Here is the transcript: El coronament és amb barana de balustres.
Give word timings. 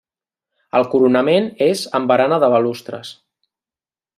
El 0.79 0.87
coronament 0.93 1.49
és 1.65 1.83
amb 1.99 2.11
barana 2.13 2.41
de 2.45 2.51
balustres. 2.55 3.13